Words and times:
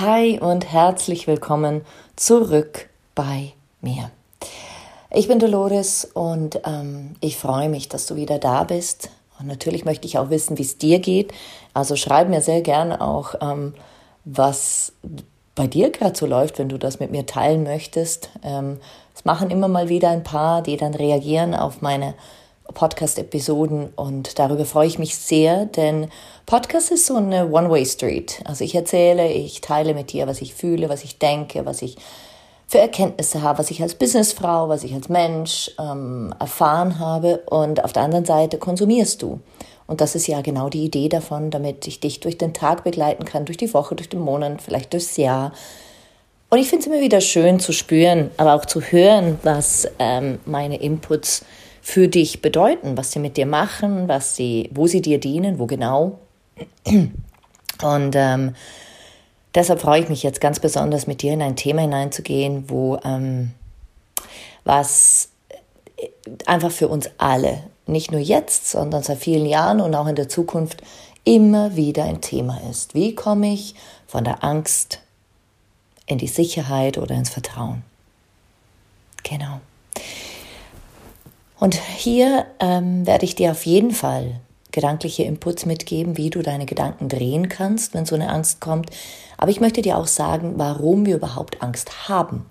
Hi 0.00 0.40
und 0.40 0.72
herzlich 0.72 1.28
willkommen 1.28 1.82
zurück 2.16 2.88
bei 3.14 3.52
mir. 3.80 4.10
Ich 5.12 5.28
bin 5.28 5.38
Dolores 5.38 6.04
und 6.04 6.58
ähm, 6.66 7.14
ich 7.20 7.36
freue 7.36 7.68
mich, 7.68 7.88
dass 7.88 8.06
du 8.06 8.16
wieder 8.16 8.40
da 8.40 8.64
bist. 8.64 9.10
Und 9.38 9.46
natürlich 9.46 9.84
möchte 9.84 10.08
ich 10.08 10.18
auch 10.18 10.30
wissen, 10.30 10.58
wie 10.58 10.62
es 10.62 10.78
dir 10.78 10.98
geht. 10.98 11.32
Also 11.74 11.94
schreib 11.94 12.28
mir 12.28 12.40
sehr 12.40 12.60
gerne 12.60 13.00
auch, 13.00 13.36
ähm, 13.40 13.74
was 14.24 14.94
bei 15.54 15.68
dir 15.68 15.90
gerade 15.90 16.18
so 16.18 16.26
läuft, 16.26 16.58
wenn 16.58 16.70
du 16.70 16.76
das 16.76 16.98
mit 16.98 17.12
mir 17.12 17.24
teilen 17.24 17.62
möchtest. 17.62 18.30
Ähm, 18.42 18.80
es 19.14 19.24
machen 19.24 19.50
immer 19.50 19.68
mal 19.68 19.88
wieder 19.88 20.10
ein 20.10 20.24
paar, 20.24 20.62
die 20.62 20.76
dann 20.76 20.94
reagieren 20.94 21.54
auf 21.54 21.82
meine 21.82 22.14
Podcast-Episoden 22.72 23.90
und 23.94 24.38
darüber 24.38 24.64
freue 24.64 24.86
ich 24.86 24.98
mich 24.98 25.16
sehr, 25.16 25.66
denn 25.66 26.08
Podcast 26.46 26.90
ist 26.90 27.06
so 27.06 27.16
eine 27.16 27.50
One-Way-Street. 27.50 28.42
Also 28.44 28.64
ich 28.64 28.74
erzähle, 28.74 29.30
ich 29.30 29.60
teile 29.60 29.94
mit 29.94 30.12
dir, 30.12 30.26
was 30.26 30.40
ich 30.40 30.54
fühle, 30.54 30.88
was 30.88 31.04
ich 31.04 31.18
denke, 31.18 31.66
was 31.66 31.82
ich 31.82 31.96
für 32.66 32.78
Erkenntnisse 32.78 33.42
habe, 33.42 33.58
was 33.58 33.70
ich 33.70 33.82
als 33.82 33.94
Businessfrau, 33.94 34.68
was 34.68 34.84
ich 34.84 34.94
als 34.94 35.08
Mensch 35.08 35.70
ähm, 35.78 36.34
erfahren 36.40 36.98
habe 36.98 37.42
und 37.46 37.84
auf 37.84 37.92
der 37.92 38.02
anderen 38.02 38.24
Seite 38.24 38.58
konsumierst 38.58 39.22
du. 39.22 39.40
Und 39.86 40.00
das 40.00 40.14
ist 40.14 40.26
ja 40.26 40.40
genau 40.40 40.70
die 40.70 40.84
Idee 40.84 41.08
davon, 41.08 41.50
damit 41.50 41.86
ich 41.86 42.00
dich 42.00 42.20
durch 42.20 42.38
den 42.38 42.54
Tag 42.54 42.84
begleiten 42.84 43.24
kann, 43.26 43.44
durch 43.44 43.58
die 43.58 43.72
Woche, 43.74 43.94
durch 43.94 44.08
den 44.08 44.20
Monat, 44.20 44.62
vielleicht 44.62 44.92
durchs 44.94 45.16
Jahr. 45.16 45.52
Und 46.48 46.58
ich 46.58 46.68
finde 46.68 46.82
es 46.82 46.86
immer 46.86 47.02
wieder 47.02 47.20
schön 47.20 47.60
zu 47.60 47.72
spüren, 47.72 48.30
aber 48.38 48.54
auch 48.54 48.64
zu 48.64 48.80
hören, 48.80 49.38
was 49.42 49.88
ähm, 49.98 50.38
meine 50.46 50.80
Inputs 50.80 51.44
für 51.84 52.08
dich 52.08 52.40
bedeuten, 52.40 52.96
was 52.96 53.12
sie 53.12 53.18
mit 53.18 53.36
dir 53.36 53.44
machen, 53.44 54.08
was 54.08 54.36
sie, 54.36 54.70
wo 54.72 54.86
sie 54.86 55.02
dir 55.02 55.20
dienen, 55.20 55.58
wo 55.58 55.66
genau. 55.66 56.18
Und 57.82 58.14
ähm, 58.16 58.54
deshalb 59.54 59.82
freue 59.82 60.00
ich 60.00 60.08
mich 60.08 60.22
jetzt 60.22 60.40
ganz 60.40 60.60
besonders, 60.60 61.06
mit 61.06 61.20
dir 61.20 61.34
in 61.34 61.42
ein 61.42 61.56
Thema 61.56 61.82
hineinzugehen, 61.82 62.70
wo 62.70 62.98
ähm, 63.04 63.50
was 64.64 65.28
einfach 66.46 66.70
für 66.70 66.88
uns 66.88 67.10
alle 67.18 67.64
nicht 67.86 68.10
nur 68.10 68.20
jetzt, 68.20 68.70
sondern 68.70 69.02
seit 69.02 69.18
vielen 69.18 69.44
Jahren 69.44 69.82
und 69.82 69.94
auch 69.94 70.06
in 70.06 70.16
der 70.16 70.30
Zukunft 70.30 70.82
immer 71.24 71.76
wieder 71.76 72.04
ein 72.04 72.22
Thema 72.22 72.62
ist. 72.70 72.94
Wie 72.94 73.14
komme 73.14 73.52
ich 73.52 73.74
von 74.06 74.24
der 74.24 74.42
Angst 74.42 75.00
in 76.06 76.16
die 76.16 76.28
Sicherheit 76.28 76.96
oder 76.96 77.14
ins 77.14 77.28
Vertrauen? 77.28 77.82
Genau. 79.22 79.60
Und 81.58 81.74
hier 81.74 82.46
ähm, 82.60 83.06
werde 83.06 83.24
ich 83.24 83.34
dir 83.34 83.52
auf 83.52 83.64
jeden 83.64 83.92
Fall 83.92 84.40
gedankliche 84.72 85.22
Inputs 85.22 85.66
mitgeben, 85.66 86.16
wie 86.16 86.30
du 86.30 86.42
deine 86.42 86.66
Gedanken 86.66 87.08
drehen 87.08 87.48
kannst, 87.48 87.94
wenn 87.94 88.06
so 88.06 88.16
eine 88.16 88.30
Angst 88.30 88.60
kommt. 88.60 88.90
Aber 89.36 89.50
ich 89.50 89.60
möchte 89.60 89.82
dir 89.82 89.96
auch 89.96 90.08
sagen, 90.08 90.54
warum 90.56 91.06
wir 91.06 91.16
überhaupt 91.16 91.62
Angst 91.62 92.08
haben. 92.08 92.44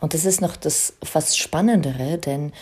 Und 0.00 0.14
das 0.14 0.24
ist 0.24 0.40
noch 0.40 0.56
das 0.56 0.94
fast 1.02 1.38
Spannendere, 1.38 2.18
denn 2.18 2.52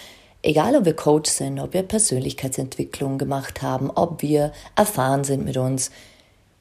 Egal, 0.43 0.75
ob 0.75 0.87
wir 0.87 0.97
Coach 0.97 1.31
sind, 1.31 1.61
ob 1.61 1.75
wir 1.75 1.83
Persönlichkeitsentwicklung 1.83 3.19
gemacht 3.19 3.61
haben, 3.61 3.91
ob 3.91 4.23
wir 4.23 4.53
erfahren 4.75 5.23
sind 5.23 5.45
mit 5.45 5.59
uns, 5.59 5.91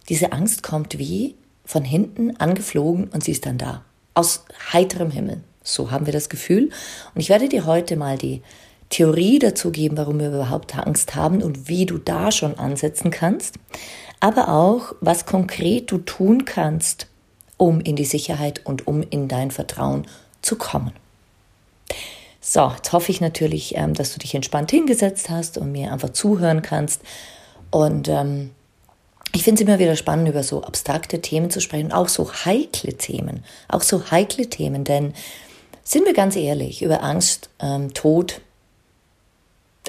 diese 0.10 0.34
Angst 0.34 0.64
kommt 0.64 0.98
wie 0.98 1.36
von 1.64 1.86
hinten 1.86 2.36
angeflogen 2.38 3.08
und 3.08 3.24
sie 3.24 3.32
ist 3.32 3.46
dann 3.46 3.58
da. 3.58 3.84
Aus 4.16 4.44
heiterem 4.74 5.12
Himmel. 5.12 5.44
So 5.64 5.92
haben 5.92 6.06
wir 6.06 6.14
das 6.14 6.30
Gefühl. 6.30 6.70
Und 7.14 7.22
ich 7.22 7.30
werde 7.30 7.50
dir 7.50 7.66
heute 7.66 7.96
mal 7.96 8.18
die 8.18 8.42
Theorie 8.90 9.40
dazu 9.40 9.72
geben, 9.72 9.98
warum 9.98 10.20
wir 10.20 10.30
überhaupt 10.30 10.76
Angst 10.76 11.16
haben 11.16 11.44
und 11.44 11.68
wie 11.68 11.86
du 11.86 11.98
da 11.98 12.32
schon 12.32 12.58
ansetzen 12.58 13.12
kannst. 13.12 13.56
Aber 14.20 14.50
auch, 14.50 14.96
was 15.00 15.26
konkret 15.26 15.92
du 15.92 16.00
tun 16.00 16.46
kannst, 16.46 17.08
um 17.58 17.82
in 17.82 17.96
die 17.96 18.06
Sicherheit 18.06 18.66
und 18.66 18.88
um 18.88 19.04
in 19.04 19.28
dein 19.28 19.52
Vertrauen 19.52 20.08
zu 20.42 20.56
kommen. 20.56 20.92
So, 22.42 22.72
jetzt 22.76 22.94
hoffe 22.94 23.12
ich 23.12 23.22
natürlich, 23.22 23.76
ähm, 23.76 23.94
dass 23.94 24.14
du 24.14 24.20
dich 24.20 24.34
entspannt 24.34 24.72
hingesetzt 24.72 25.30
hast 25.30 25.58
und 25.58 25.72
mir 25.72 25.92
einfach 25.92 26.10
zuhören 26.10 26.62
kannst. 26.62 27.02
Und 27.70 28.08
ähm, 28.08 28.52
ich 29.34 29.44
finde 29.44 29.62
es 29.62 29.68
immer 29.68 29.78
wieder 29.78 29.96
spannend, 29.96 30.30
über 30.30 30.42
so 30.42 30.64
abstrakte 30.64 31.22
Themen 31.22 31.52
zu 31.52 31.62
sprechen, 31.62 31.92
auch 31.92 32.08
so 32.08 32.32
heikle 32.32 32.94
Themen, 32.94 33.44
auch 33.68 33.82
so 33.82 34.10
heikle 34.10 34.48
Themen, 34.48 34.84
denn 34.84 35.14
sind 35.90 36.06
wir 36.06 36.14
ganz 36.14 36.36
ehrlich, 36.36 36.84
über 36.84 37.02
Angst, 37.02 37.50
ähm, 37.60 37.96
Tod 37.96 38.42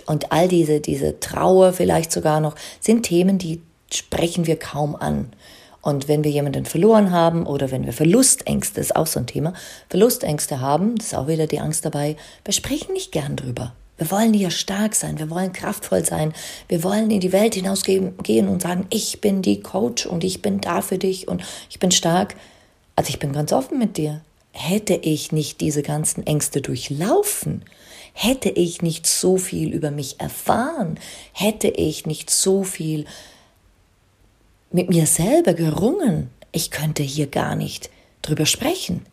und 0.07 0.33
all 0.33 0.49
diese, 0.49 0.81
diese 0.81 1.21
Trauer 1.21 1.75
vielleicht 1.75 2.11
sogar 2.11 2.41
noch, 2.41 2.57
sind 2.81 3.03
Themen, 3.03 3.37
die 3.37 3.61
sprechen 3.93 4.47
wir 4.47 4.57
kaum 4.57 4.97
an. 4.97 5.31
Und 5.83 6.09
wenn 6.09 6.25
wir 6.25 6.31
jemanden 6.31 6.65
verloren 6.65 7.11
haben 7.11 7.47
oder 7.47 7.71
wenn 7.71 7.85
wir 7.85 7.93
Verlustängste, 7.93 8.81
ist 8.81 8.97
auch 8.97 9.07
so 9.07 9.21
ein 9.21 9.27
Thema, 9.27 9.53
Verlustängste 9.91 10.61
haben, 10.61 10.97
das 10.97 11.09
ist 11.09 11.15
auch 11.15 11.29
wieder 11.29 11.47
die 11.47 11.61
Angst 11.61 11.85
dabei, 11.85 12.17
wir 12.47 12.55
sprechen 12.55 12.95
nicht 12.95 13.13
gern 13.13 13.37
drüber. 13.37 13.75
Wir 13.99 14.11
wollen 14.11 14.33
ja 14.33 14.49
stark 14.49 14.95
sein, 14.95 15.19
wir 15.19 15.29
wollen 15.29 15.53
kraftvoll 15.53 16.07
sein, 16.07 16.33
wir 16.69 16.83
wollen 16.83 17.11
in 17.11 17.21
die 17.21 17.33
Welt 17.33 17.55
hinausgehen 17.55 18.49
und 18.49 18.63
sagen, 18.63 18.87
ich 18.89 19.21
bin 19.21 19.43
die 19.43 19.61
Coach 19.61 20.07
und 20.07 20.25
ich 20.25 20.41
bin 20.41 20.63
da 20.63 20.81
für 20.81 20.97
dich 20.97 21.29
und 21.29 21.43
ich 21.69 21.79
bin 21.79 21.91
stark. 21.91 22.37
Also 22.97 23.11
ich 23.11 23.19
bin 23.19 23.35
ganz 23.35 23.53
offen 23.53 23.79
mit 23.79 23.99
dir. 23.99 24.23
Hätte 24.53 24.95
ich 24.95 25.33
nicht 25.33 25.61
diese 25.61 25.83
ganzen 25.83 26.27
Ängste 26.27 26.61
durchlaufen, 26.61 27.65
hätte 28.13 28.51
ich 28.51 28.83
nicht 28.83 29.07
so 29.07 29.37
viel 29.37 29.73
über 29.73 29.91
mich 29.91 30.21
erfahren, 30.21 30.99
hätte 31.33 31.69
ich 31.69 32.07
nicht 32.07 32.31
so 32.31 32.65
viel 32.65 33.05
mit 34.73 34.89
mir 34.89 35.07
selber 35.07 35.55
gerungen, 35.55 36.31
ich 36.53 36.71
könnte 36.71 37.03
hier 37.03 37.27
gar 37.27 37.55
nicht 37.55 37.91
drüber 38.23 38.47
sprechen. 38.47 39.07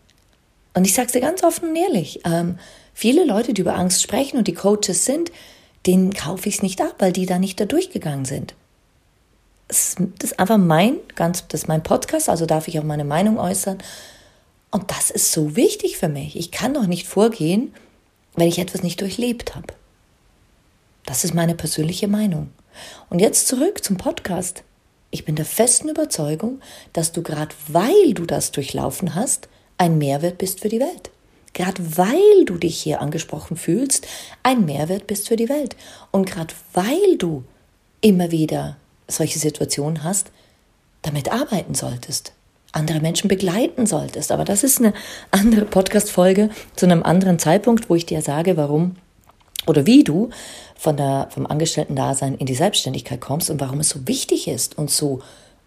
Und 0.73 0.85
ich 0.85 0.93
sage 0.93 1.07
es 1.07 1.13
dir 1.13 1.21
ganz 1.21 1.43
offen 1.43 1.69
und 1.69 1.75
ehrlich, 1.75 2.21
ähm, 2.25 2.59
viele 2.93 3.25
Leute, 3.25 3.53
die 3.53 3.61
über 3.61 3.75
Angst 3.75 4.01
sprechen 4.01 4.37
und 4.37 4.47
die 4.47 4.53
Coaches 4.53 5.05
sind, 5.05 5.31
denen 5.85 6.13
kaufe 6.13 6.49
ich 6.49 6.55
es 6.55 6.61
nicht 6.61 6.81
ab, 6.81 6.95
weil 6.99 7.13
die 7.13 7.25
da 7.25 7.39
nicht 7.39 7.59
da 7.59 7.65
durchgegangen 7.65 8.25
sind. 8.25 8.53
Das, 9.67 9.95
ist 10.21 10.39
einfach 10.39 10.57
mein, 10.57 10.97
ganz, 11.15 11.47
das 11.47 11.61
ist 11.61 11.67
mein 11.67 11.83
Podcast, 11.83 12.29
also 12.29 12.45
darf 12.45 12.67
ich 12.67 12.79
auch 12.79 12.83
meine 12.83 13.05
Meinung 13.05 13.39
äußern. 13.39 13.79
Und 14.71 14.91
das 14.91 15.11
ist 15.11 15.31
so 15.31 15.55
wichtig 15.55 15.97
für 15.97 16.09
mich. 16.09 16.35
Ich 16.35 16.51
kann 16.51 16.73
doch 16.73 16.87
nicht 16.87 17.07
vorgehen, 17.07 17.73
wenn 18.35 18.47
ich 18.47 18.59
etwas 18.59 18.83
nicht 18.83 19.01
durchlebt 19.01 19.55
habe. 19.55 19.73
Das 21.05 21.23
ist 21.23 21.33
meine 21.33 21.55
persönliche 21.55 22.07
Meinung. 22.07 22.51
Und 23.09 23.19
jetzt 23.19 23.47
zurück 23.47 23.83
zum 23.83 23.97
Podcast. 23.97 24.63
Ich 25.09 25.23
bin 25.25 25.35
der 25.35 25.45
festen 25.45 25.89
Überzeugung, 25.89 26.59
dass 26.93 27.13
du 27.13 27.23
gerade 27.23 27.55
weil 27.67 28.13
du 28.13 28.25
das 28.25 28.51
durchlaufen 28.51 29.15
hast, 29.15 29.47
ein 29.77 29.97
Mehrwert 29.97 30.37
bist 30.37 30.59
für 30.59 30.69
die 30.69 30.81
Welt. 30.81 31.11
Gerade 31.53 31.97
weil 31.97 32.45
du 32.45 32.57
dich 32.57 32.77
hier 32.77 33.01
angesprochen 33.01 33.57
fühlst, 33.57 34.05
ein 34.43 34.65
Mehrwert 34.65 35.07
bist 35.07 35.29
für 35.29 35.37
die 35.37 35.49
Welt. 35.49 35.75
Und 36.11 36.29
gerade 36.29 36.53
weil 36.73 37.17
du 37.17 37.43
immer 38.01 38.31
wieder 38.31 38.77
solche 39.07 39.39
Situationen 39.39 40.03
hast, 40.03 40.31
damit 41.01 41.31
arbeiten 41.31 41.73
solltest, 41.73 42.33
andere 42.71 42.99
Menschen 42.99 43.27
begleiten 43.27 43.85
solltest. 43.85 44.31
Aber 44.31 44.45
das 44.45 44.63
ist 44.63 44.79
eine 44.79 44.93
andere 45.31 45.65
Podcast-Folge 45.65 46.49
zu 46.75 46.85
einem 46.85 47.03
anderen 47.03 47.39
Zeitpunkt, 47.39 47.89
wo 47.89 47.95
ich 47.95 48.05
dir 48.05 48.21
sage, 48.21 48.57
warum 48.57 48.95
oder 49.65 49.85
wie 49.85 50.03
du 50.03 50.29
von 50.75 50.97
der, 50.97 51.27
vom 51.31 51.45
Angestellten-Dasein 51.45 52.35
in 52.35 52.45
die 52.45 52.55
Selbstständigkeit 52.55 53.19
kommst 53.19 53.49
und 53.49 53.59
warum 53.59 53.79
es 53.79 53.89
so 53.89 54.07
wichtig 54.07 54.47
ist 54.47 54.77
und 54.77 54.89
so 54.89 55.21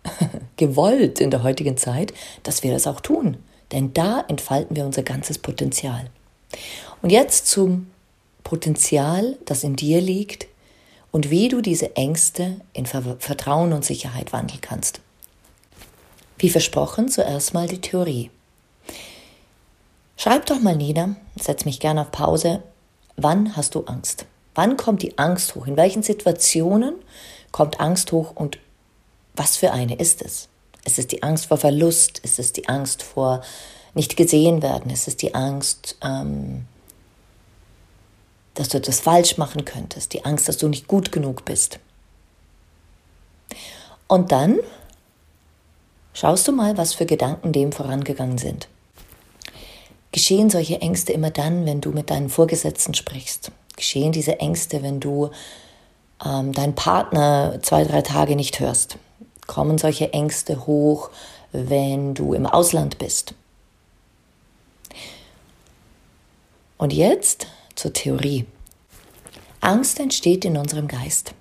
gewollt 0.56 1.20
in 1.20 1.30
der 1.30 1.42
heutigen 1.42 1.76
Zeit, 1.76 2.12
dass 2.42 2.62
wir 2.62 2.72
das 2.72 2.86
auch 2.86 3.00
tun. 3.00 3.36
Denn 3.72 3.92
da 3.92 4.24
entfalten 4.28 4.76
wir 4.76 4.84
unser 4.84 5.02
ganzes 5.02 5.38
Potenzial. 5.38 6.06
Und 7.02 7.10
jetzt 7.10 7.46
zum 7.46 7.86
Potenzial, 8.42 9.36
das 9.44 9.62
in 9.62 9.76
dir 9.76 10.00
liegt 10.00 10.46
und 11.12 11.30
wie 11.30 11.48
du 11.48 11.60
diese 11.60 11.96
Ängste 11.96 12.60
in 12.72 12.86
Vertrauen 12.86 13.72
und 13.72 13.84
Sicherheit 13.84 14.32
wandeln 14.32 14.60
kannst. 14.60 15.00
Wie 16.40 16.48
versprochen, 16.48 17.10
zuerst 17.10 17.52
mal 17.52 17.68
die 17.68 17.82
Theorie. 17.82 18.30
Schreib 20.16 20.46
doch 20.46 20.58
mal 20.58 20.74
nieder, 20.74 21.14
setz 21.38 21.66
mich 21.66 21.80
gerne 21.80 22.00
auf 22.00 22.10
Pause. 22.12 22.62
Wann 23.16 23.56
hast 23.56 23.74
du 23.74 23.84
Angst? 23.84 24.24
Wann 24.54 24.78
kommt 24.78 25.02
die 25.02 25.18
Angst 25.18 25.54
hoch? 25.54 25.66
In 25.66 25.76
welchen 25.76 26.02
Situationen 26.02 26.94
kommt 27.52 27.78
Angst 27.78 28.10
hoch 28.12 28.32
und 28.34 28.58
was 29.34 29.58
für 29.58 29.72
eine 29.72 29.96
ist 29.96 30.22
es? 30.22 30.48
Ist 30.86 30.98
es 30.98 31.06
die 31.06 31.22
Angst 31.22 31.44
vor 31.44 31.58
Verlust? 31.58 32.20
Ist 32.20 32.38
es 32.38 32.54
die 32.54 32.70
Angst 32.70 33.02
vor 33.02 33.42
nicht 33.92 34.16
gesehen 34.16 34.62
werden? 34.62 34.90
Ist 34.90 35.08
es 35.08 35.18
die 35.18 35.34
Angst, 35.34 35.98
ähm, 36.02 36.64
dass 38.54 38.70
du 38.70 38.78
etwas 38.78 39.00
falsch 39.00 39.36
machen 39.36 39.66
könntest? 39.66 40.14
Die 40.14 40.24
Angst, 40.24 40.48
dass 40.48 40.56
du 40.56 40.68
nicht 40.68 40.88
gut 40.88 41.12
genug 41.12 41.44
bist? 41.44 41.80
Und 44.06 44.32
dann 44.32 44.58
schaust 46.12 46.46
du 46.48 46.52
mal, 46.52 46.76
was 46.76 46.94
für 46.94 47.06
Gedanken 47.06 47.52
dem 47.52 47.72
vorangegangen 47.72 48.38
sind. 48.38 48.68
Geschehen 50.12 50.50
solche 50.50 50.80
Ängste 50.80 51.12
immer 51.12 51.30
dann, 51.30 51.66
wenn 51.66 51.80
du 51.80 51.90
mit 51.90 52.10
deinen 52.10 52.28
Vorgesetzten 52.28 52.94
sprichst? 52.94 53.52
Geschehen 53.76 54.12
diese 54.12 54.40
Ängste, 54.40 54.82
wenn 54.82 54.98
du 54.98 55.30
ähm, 56.24 56.52
deinen 56.52 56.74
Partner 56.74 57.58
zwei, 57.62 57.84
drei 57.84 58.02
Tage 58.02 58.34
nicht 58.34 58.58
hörst? 58.58 58.98
Kommen 59.46 59.78
solche 59.78 60.12
Ängste 60.12 60.66
hoch, 60.66 61.10
wenn 61.52 62.14
du 62.14 62.34
im 62.34 62.46
Ausland 62.46 62.98
bist? 62.98 63.34
Und 66.76 66.92
jetzt 66.92 67.46
zur 67.76 67.92
Theorie. 67.92 68.46
Angst 69.60 70.00
entsteht 70.00 70.44
in 70.44 70.56
unserem 70.56 70.88
Geist. 70.88 71.34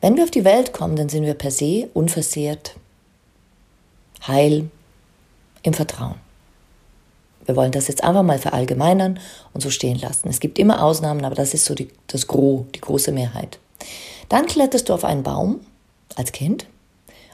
Wenn 0.00 0.16
wir 0.16 0.24
auf 0.24 0.30
die 0.30 0.44
Welt 0.44 0.72
kommen, 0.72 0.96
dann 0.96 1.08
sind 1.08 1.24
wir 1.24 1.34
per 1.34 1.50
se 1.50 1.88
unversehrt, 1.94 2.76
heil, 4.26 4.70
im 5.62 5.74
Vertrauen. 5.74 6.16
Wir 7.46 7.56
wollen 7.56 7.72
das 7.72 7.88
jetzt 7.88 8.04
einfach 8.04 8.22
mal 8.22 8.38
verallgemeinern 8.38 9.18
und 9.52 9.60
so 9.60 9.70
stehen 9.70 9.98
lassen. 9.98 10.28
Es 10.28 10.40
gibt 10.40 10.58
immer 10.58 10.82
Ausnahmen, 10.82 11.24
aber 11.24 11.34
das 11.34 11.52
ist 11.52 11.64
so 11.64 11.74
die, 11.74 11.88
das 12.06 12.26
Gros, 12.26 12.64
die 12.74 12.80
große 12.80 13.12
Mehrheit. 13.12 13.58
Dann 14.28 14.46
kletterst 14.46 14.88
du 14.88 14.94
auf 14.94 15.04
einen 15.04 15.22
Baum 15.22 15.60
als 16.16 16.32
Kind 16.32 16.66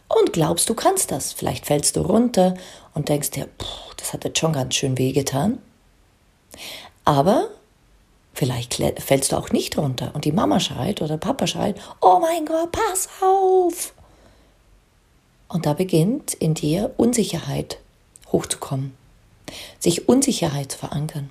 und 0.09 0.33
glaubst, 0.33 0.69
du 0.69 0.75
kannst 0.75 1.13
das. 1.13 1.33
Vielleicht 1.33 1.67
fällst 1.67 1.97
du 1.97 2.01
runter 2.01 2.55
und 2.95 3.09
denkst 3.09 3.31
dir, 3.31 3.49
das 3.97 4.13
hat 4.13 4.25
jetzt 4.25 4.39
schon 4.39 4.53
ganz 4.53 4.75
schön 4.75 4.99
wehgetan. 4.99 5.59
Aber 7.05 7.49
vielleicht 8.35 8.75
fällst 8.99 9.33
du 9.33 9.37
auch 9.37 9.51
nicht 9.51 9.79
runter 9.79 10.11
und 10.15 10.25
die 10.25 10.33
Mama 10.33 10.59
schreit 10.59 11.03
oder 11.03 11.19
Papa 11.19 11.47
schreit, 11.47 11.81
oh 12.01 12.19
mein 12.21 12.45
Gott, 12.47 12.73
pass 12.73 13.09
auf! 13.21 13.95
Und 15.51 15.67
da 15.67 15.75
beginnt 15.75 16.33
in 16.33 16.55
dir 16.55 16.95
Unsicherheit 16.97 17.79
hochzukommen 18.33 18.95
sich 19.79 20.09
Unsicherheit 20.09 20.73
zu 20.73 20.79
verankern. 20.79 21.31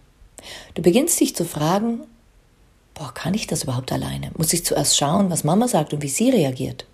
Du 0.74 0.82
beginnst 0.82 1.20
dich 1.20 1.36
zu 1.36 1.46
fragen, 1.46 2.02
boah, 2.94 3.14
kann 3.14 3.34
ich 3.34 3.48
das 3.48 3.64
überhaupt 3.64 3.92
alleine? 3.92 4.32
Muss 4.38 4.54
ich 4.54 4.66
zuerst 4.66 4.98
schauen, 4.98 5.30
was 5.30 5.44
Mama 5.44 5.68
sagt 5.68 5.94
und 5.94 6.02
wie 6.02 6.10
sie 6.10 6.30
reagiert? 6.30 6.86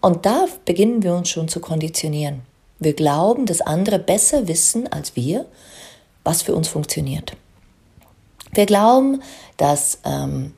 Und 0.00 0.26
da 0.26 0.46
beginnen 0.64 1.02
wir 1.02 1.14
uns 1.14 1.28
schon 1.28 1.48
zu 1.48 1.60
konditionieren. 1.60 2.42
Wir 2.78 2.94
glauben, 2.94 3.46
dass 3.46 3.60
andere 3.60 3.98
besser 3.98 4.48
wissen 4.48 4.88
als 4.88 5.14
wir, 5.14 5.46
was 6.24 6.42
für 6.42 6.54
uns 6.54 6.68
funktioniert. 6.68 7.36
Wir 8.52 8.66
glauben, 8.66 9.22
dass 9.56 9.98
ähm, 10.04 10.52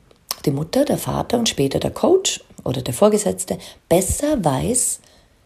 die 0.45 0.51
Mutter, 0.51 0.85
der 0.85 0.97
Vater 0.97 1.37
und 1.37 1.47
später 1.47 1.79
der 1.79 1.91
Coach 1.91 2.43
oder 2.63 2.81
der 2.81 2.93
Vorgesetzte 2.93 3.57
besser 3.87 4.43
weiß, 4.43 4.99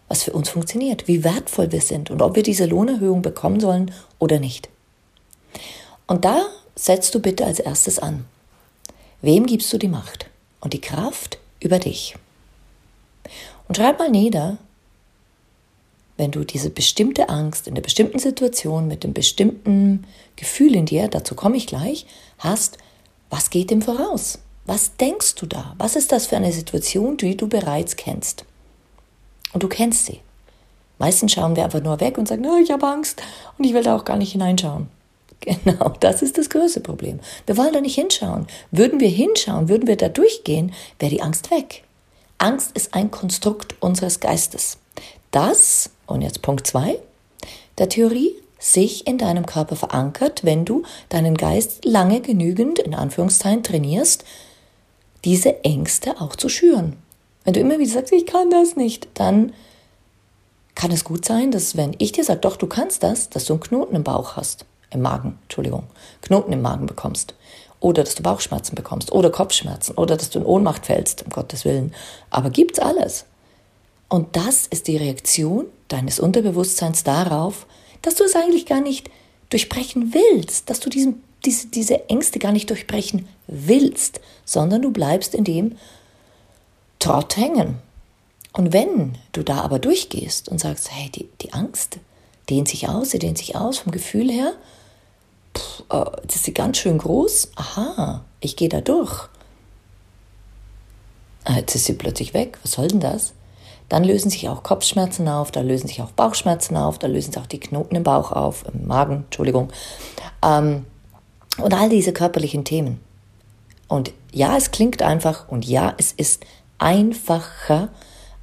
was 0.10 0.24
für 0.24 0.34
uns 0.34 0.50
funktioniert, 0.50 1.08
wie 1.08 1.24
wertvoll 1.24 1.72
wir 1.72 1.82
sind 1.82 2.12
und 2.12 2.22
ob 2.22 2.36
wir 2.36 2.44
diese 2.44 2.66
Lohnerhöhung 2.66 3.22
bekommen 3.22 3.62
sollen 3.62 3.92
oder 4.18 4.40
nicht. 4.40 4.68
Und 6.08 6.26
da 6.26 6.42
setzt 6.76 7.16
du 7.16 7.20
bitte 7.22 7.46
als 7.46 7.60
erstes 7.60 8.00
an. 8.00 8.26
Wem 9.22 9.46
gibst 9.46 9.72
du 9.72 9.78
die 9.78 9.88
Macht 9.88 10.26
und 10.60 10.74
die 10.74 10.82
Kraft 10.82 11.38
über 11.60 11.80
dich? 11.80 12.16
Und 13.68 13.78
schreib 13.78 14.00
mal 14.00 14.10
nieder, 14.10 14.58
wenn 16.18 16.32
du 16.32 16.44
diese 16.44 16.70
bestimmte 16.70 17.30
Angst 17.30 17.68
in 17.68 17.76
der 17.76 17.82
bestimmten 17.82 18.20
Situation 18.20 18.88
mit 18.88 19.04
dem 19.04 19.14
bestimmten 19.14 20.06
Gefühl 20.36 20.76
in 20.76 20.86
dir, 20.86 21.08
dazu 21.08 21.36
komme 21.36 21.56
ich 21.56 21.68
gleich, 21.68 22.08
hast, 22.40 22.78
was 23.30 23.52
geht 23.52 23.70
dem 23.70 23.82
voraus? 23.82 24.40
Was 24.66 24.96
denkst 24.98 25.36
du 25.36 25.46
da? 25.46 25.76
Was 25.78 25.96
ist 25.96 26.12
das 26.12 26.28
für 26.28 26.36
eine 26.36 26.52
Situation, 26.52 27.16
die 27.18 27.38
du 27.38 27.48
bereits 27.48 27.96
kennst? 27.96 28.46
Und 29.54 29.64
du 29.64 29.68
kennst 29.68 30.06
sie. 30.06 30.20
Meistens 30.98 31.32
schauen 31.32 31.56
wir 31.56 31.64
einfach 31.64 31.82
nur 31.82 32.00
weg 32.00 32.18
und 32.18 32.28
sagen, 32.28 32.46
oh, 32.46 32.58
ich 32.62 32.72
habe 32.72 32.86
Angst 32.88 33.22
und 33.58 33.66
ich 33.66 33.74
will 33.74 33.84
da 33.84 33.96
auch 33.96 34.06
gar 34.06 34.18
nicht 34.18 34.32
hineinschauen. 34.32 34.88
Genau, 35.42 35.94
das 36.02 36.22
ist 36.22 36.38
das 36.38 36.50
größte 36.50 36.82
Problem. 36.82 37.22
Wir 37.46 37.56
wollen 37.56 37.72
da 37.72 37.80
nicht 37.80 37.96
hinschauen. 37.96 38.46
Würden 38.72 39.00
wir 39.00 39.08
hinschauen, 39.08 39.70
würden 39.70 39.88
wir 39.88 39.96
da 39.96 40.10
durchgehen, 40.10 40.74
wäre 41.00 41.12
die 41.12 41.22
Angst 41.22 41.50
weg. 41.50 41.86
Angst 42.40 42.72
ist 42.74 42.94
ein 42.94 43.10
Konstrukt 43.10 43.82
unseres 43.82 44.20
Geistes. 44.20 44.80
Das, 45.32 45.92
und 46.08 46.22
jetzt 46.24 46.42
Punkt 46.42 46.68
zwei 46.68 47.00
der 47.80 47.90
Theorie, 47.90 48.36
sich 48.60 49.08
in 49.08 49.18
deinem 49.18 49.46
Körper 49.46 49.78
verankert, 49.78 50.44
wenn 50.44 50.66
du 50.66 50.84
deinen 51.08 51.36
Geist 51.36 51.86
lange 51.86 52.20
genügend, 52.20 52.78
in 52.78 52.94
Anführungszeichen, 52.94 53.64
trainierst, 53.64 54.26
diese 55.24 55.64
Ängste 55.64 56.20
auch 56.20 56.36
zu 56.36 56.50
schüren. 56.50 56.98
Wenn 57.44 57.54
du 57.54 57.60
immer 57.60 57.80
wieder 57.80 57.92
sagst, 57.92 58.14
ich 58.14 58.26
kann 58.26 58.50
das 58.50 58.76
nicht, 58.76 59.08
dann 59.14 59.54
kann 60.76 60.92
es 60.92 61.04
gut 61.04 61.26
sein, 61.26 61.52
dass 61.52 61.76
wenn 61.76 61.96
ich 61.98 62.12
dir 62.12 62.24
sage, 62.24 62.40
doch, 62.40 62.56
du 62.56 62.68
kannst 62.68 63.04
das, 63.04 63.30
dass 63.30 63.46
du 63.46 63.54
einen 63.54 63.60
Knoten 63.62 63.96
im 63.96 64.04
Bauch 64.04 64.36
hast, 64.36 64.66
im 64.92 65.02
Magen, 65.02 65.38
Entschuldigung, 65.44 65.84
Knoten 66.22 66.54
im 66.54 66.62
Magen 66.62 66.86
bekommst. 66.86 67.34
Oder 67.82 68.04
dass 68.04 68.16
du 68.16 68.24
Bauchschmerzen 68.24 68.76
bekommst 68.76 69.12
oder 69.12 69.30
Kopfschmerzen 69.30 69.96
oder 69.96 70.18
dass 70.18 70.30
du 70.30 70.40
in 70.40 70.46
Ohnmacht 70.46 70.86
fällst, 70.86 71.24
um 71.24 71.30
Gottes 71.32 71.64
Willen. 71.64 71.94
Aber 72.30 72.50
gibt's 72.50 72.80
alles. 72.80 73.26
Und 74.10 74.36
das 74.36 74.68
ist 74.68 74.88
die 74.88 74.98
Reaktion 74.98 75.66
deines 75.88 76.20
Unterbewusstseins 76.20 77.04
darauf, 77.04 77.68
dass 78.02 78.16
du 78.16 78.24
es 78.24 78.36
eigentlich 78.36 78.66
gar 78.66 78.82
nicht 78.82 79.10
durchbrechen 79.50 80.14
willst, 80.14 80.70
dass 80.70 80.80
du 80.80 80.90
diesen, 80.90 81.24
diese, 81.46 81.68
diese 81.68 82.10
Ängste 82.10 82.40
gar 82.40 82.52
nicht 82.52 82.70
durchbrechen 82.70 83.28
willst, 83.48 84.20
sondern 84.46 84.82
du 84.82 84.92
bleibst 84.92 85.36
in 85.36 85.44
dem, 85.44 85.78
Trott 87.00 87.38
hängen. 87.38 87.80
Und 88.54 88.74
wenn 88.74 89.18
du 89.32 89.44
da 89.44 89.62
aber 89.62 89.80
durchgehst 89.80 90.50
und 90.50 90.60
sagst, 90.60 90.92
hey, 90.92 91.10
die, 91.10 91.30
die 91.42 91.54
Angst 91.54 92.00
dehnt 92.50 92.68
sich 92.68 92.90
aus, 92.90 93.12
sie 93.12 93.20
dehnt 93.20 93.38
sich 93.38 93.56
aus 93.56 93.80
vom 93.80 93.92
Gefühl 93.92 94.30
her, 94.30 94.54
pff, 95.56 95.82
äh, 95.90 96.06
das 96.26 96.36
ist 96.36 96.46
sie 96.46 96.54
ganz 96.54 96.78
schön 96.78 96.98
groß, 96.98 97.52
aha, 97.56 98.26
ich 98.42 98.56
gehe 98.56 98.70
da 98.70 98.82
durch. 98.82 99.30
Ah, 101.46 101.58
jetzt 101.58 101.76
ist 101.76 101.86
sie 101.86 101.94
plötzlich 101.94 102.34
weg, 102.34 102.58
was 102.64 102.74
soll 102.74 102.88
denn 102.88 103.00
das? 103.00 103.34
Dann 103.88 104.04
lösen 104.04 104.30
sich 104.30 104.50
auch 104.50 104.62
Kopfschmerzen 104.62 105.28
auf, 105.28 105.52
da 105.52 105.62
lösen 105.62 105.88
sich 105.88 106.02
auch 106.02 106.12
Bauchschmerzen 106.12 106.78
auf, 106.78 107.00
da 107.00 107.08
lösen 107.08 107.32
sich 107.32 107.42
auch 107.42 107.48
die 107.48 107.60
Knoten 107.60 107.96
im 107.96 108.04
Bauch 108.04 108.32
auf, 108.32 108.64
im 108.72 108.86
Magen, 108.86 109.24
Entschuldigung. 109.26 109.70
Ähm, 110.44 110.86
und 111.58 111.74
all 111.74 111.90
diese 111.90 112.14
körperlichen 112.14 112.66
Themen. 112.66 113.00
Und 113.88 114.12
ja, 114.32 114.56
es 114.56 114.70
klingt 114.70 115.02
einfach 115.02 115.48
und 115.48 115.66
ja, 115.66 115.96
es 115.98 116.12
ist 116.12 116.46
einfacher, 116.80 117.90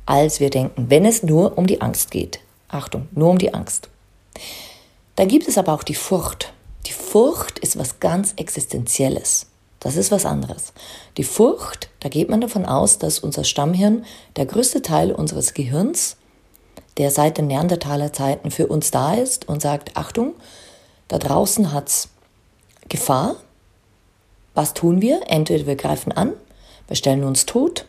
als 0.06 0.38
wir 0.38 0.50
denken, 0.50 0.86
wenn 0.88 1.04
es 1.04 1.22
nur 1.22 1.58
um 1.58 1.66
die 1.66 1.80
Angst 1.80 2.10
geht. 2.10 2.40
Achtung, 2.68 3.08
nur 3.12 3.30
um 3.30 3.38
die 3.38 3.52
Angst. 3.52 3.88
Da 5.16 5.24
gibt 5.24 5.48
es 5.48 5.58
aber 5.58 5.72
auch 5.72 5.82
die 5.82 5.94
Furcht. 5.94 6.52
Die 6.86 6.92
Furcht 6.92 7.58
ist 7.58 7.78
was 7.78 7.98
ganz 8.00 8.34
Existenzielles. 8.36 9.46
Das 9.80 9.96
ist 9.96 10.10
was 10.10 10.24
anderes. 10.24 10.72
Die 11.16 11.24
Furcht, 11.24 11.90
da 12.00 12.08
geht 12.08 12.28
man 12.28 12.40
davon 12.40 12.64
aus, 12.64 12.98
dass 12.98 13.18
unser 13.18 13.44
Stammhirn, 13.44 14.04
der 14.36 14.46
größte 14.46 14.82
Teil 14.82 15.12
unseres 15.12 15.54
Gehirns, 15.54 16.16
der 16.98 17.10
seit 17.10 17.38
den 17.38 17.48
Neandertaler 17.48 18.12
Zeiten 18.12 18.50
für 18.50 18.68
uns 18.68 18.90
da 18.90 19.14
ist 19.14 19.48
und 19.48 19.60
sagt, 19.60 19.96
Achtung, 19.96 20.34
da 21.08 21.18
draußen 21.18 21.72
hat's 21.72 22.08
Gefahr. 22.88 23.36
Was 24.54 24.74
tun 24.74 25.02
wir? 25.02 25.20
Entweder 25.26 25.66
wir 25.66 25.76
greifen 25.76 26.12
an, 26.12 26.32
wir 26.88 26.96
stellen 26.96 27.24
uns 27.24 27.46
tot 27.46 27.84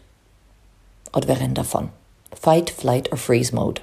oder 1.17 1.39
rennen 1.39 1.55
davon. 1.55 1.89
Fight, 2.39 2.69
Flight 2.69 3.11
or 3.11 3.17
Freeze 3.17 3.53
Mode. 3.53 3.81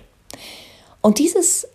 Und 1.03 1.19
dieses 1.19 1.67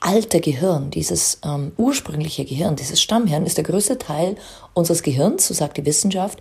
alte 0.00 0.40
Gehirn, 0.40 0.90
dieses 0.90 1.40
ähm, 1.44 1.72
ursprüngliche 1.78 2.44
Gehirn, 2.44 2.76
dieses 2.76 3.00
Stammhirn 3.00 3.46
ist 3.46 3.56
der 3.56 3.64
größte 3.64 3.98
Teil 3.98 4.36
unseres 4.74 5.02
Gehirns, 5.02 5.48
so 5.48 5.54
sagt 5.54 5.78
die 5.78 5.86
Wissenschaft, 5.86 6.38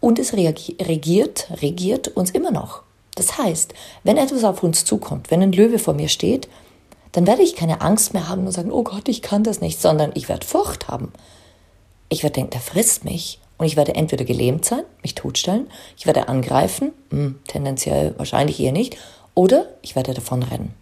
und 0.00 0.18
es 0.18 0.32
regiert, 0.34 1.48
regiert 1.62 2.08
uns 2.08 2.30
immer 2.30 2.50
noch. 2.50 2.82
Das 3.14 3.38
heißt, 3.38 3.74
wenn 4.02 4.16
etwas 4.16 4.44
auf 4.44 4.62
uns 4.62 4.84
zukommt, 4.84 5.30
wenn 5.30 5.42
ein 5.42 5.52
Löwe 5.52 5.78
vor 5.78 5.94
mir 5.94 6.08
steht, 6.08 6.48
dann 7.12 7.26
werde 7.26 7.42
ich 7.42 7.54
keine 7.54 7.80
Angst 7.80 8.12
mehr 8.12 8.28
haben 8.28 8.46
und 8.46 8.52
sagen, 8.52 8.72
oh 8.72 8.82
Gott, 8.82 9.08
ich 9.08 9.22
kann 9.22 9.44
das 9.44 9.60
nicht, 9.60 9.80
sondern 9.80 10.10
ich 10.14 10.28
werde 10.28 10.46
Furcht 10.46 10.88
haben. 10.88 11.12
Ich 12.08 12.22
werde 12.22 12.34
denken, 12.34 12.50
der 12.50 12.60
frisst 12.60 13.04
mich 13.04 13.38
und 13.64 13.68
ich 13.68 13.76
werde 13.76 13.94
entweder 13.94 14.26
gelähmt 14.26 14.66
sein, 14.66 14.82
mich 15.02 15.14
totstellen, 15.14 15.70
ich 15.96 16.04
werde 16.04 16.28
angreifen, 16.28 16.92
hm, 17.08 17.38
tendenziell 17.48 18.14
wahrscheinlich 18.18 18.60
eher 18.60 18.72
nicht, 18.72 18.98
oder 19.34 19.70
ich 19.80 19.96
werde 19.96 20.12
davon 20.12 20.42
rennen. 20.42 20.74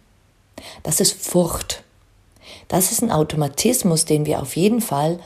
Das 0.83 0.99
ist 0.99 1.13
Furcht. 1.13 1.81
Das 2.67 2.91
ist 2.91 3.01
ein 3.01 3.09
Automatismus, 3.09 4.03
den 4.03 4.25
wir 4.25 4.41
auf 4.41 4.57
jeden 4.57 4.81
Fall 4.81 5.17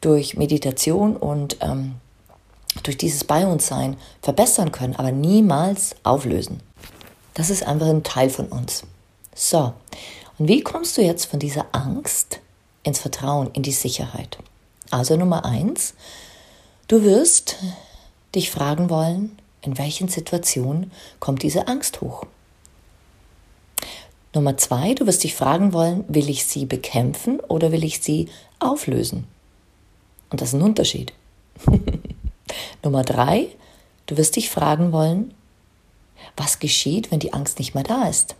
durch 0.00 0.36
Meditation 0.36 1.16
und 1.16 1.56
ähm, 1.60 1.96
durch 2.84 2.96
dieses 2.98 3.24
Bei 3.24 3.48
uns 3.48 3.66
Sein 3.66 3.96
verbessern 4.22 4.70
können, 4.70 4.94
aber 4.94 5.10
niemals 5.10 5.96
auflösen. 6.04 6.60
Das 7.34 7.50
ist 7.50 7.66
einfach 7.66 7.88
ein 7.88 8.04
Teil 8.04 8.30
von 8.30 8.46
uns. 8.46 8.84
So, 9.34 9.72
und 10.38 10.46
wie 10.46 10.60
kommst 10.60 10.96
du 10.96 11.02
jetzt 11.02 11.24
von 11.24 11.40
dieser 11.40 11.66
Angst 11.72 12.38
ins 12.84 13.00
Vertrauen, 13.00 13.50
in 13.54 13.64
die 13.64 13.72
Sicherheit? 13.72 14.38
Also 14.92 15.16
Nummer 15.16 15.44
eins, 15.44 15.94
du 16.88 17.02
wirst 17.02 17.56
dich 18.34 18.50
fragen 18.50 18.90
wollen, 18.90 19.38
in 19.62 19.78
welchen 19.78 20.08
Situationen 20.08 20.90
kommt 21.20 21.42
diese 21.42 21.68
Angst 21.68 22.00
hoch? 22.00 22.24
Nummer 24.34 24.56
zwei, 24.56 24.94
du 24.94 25.06
wirst 25.06 25.24
dich 25.24 25.34
fragen 25.34 25.72
wollen, 25.72 26.04
will 26.08 26.30
ich 26.30 26.46
sie 26.46 26.64
bekämpfen 26.64 27.38
oder 27.40 27.70
will 27.70 27.84
ich 27.84 28.00
sie 28.00 28.28
auflösen? 28.58 29.26
Und 30.30 30.40
das 30.40 30.48
ist 30.48 30.54
ein 30.54 30.62
Unterschied. 30.62 31.12
Nummer 32.82 33.04
drei, 33.04 33.48
du 34.06 34.16
wirst 34.16 34.36
dich 34.36 34.48
fragen 34.48 34.92
wollen, 34.92 35.34
was 36.36 36.58
geschieht, 36.58 37.10
wenn 37.10 37.18
die 37.18 37.34
Angst 37.34 37.58
nicht 37.58 37.74
mehr 37.74 37.84
da 37.84 38.08
ist? 38.08 38.34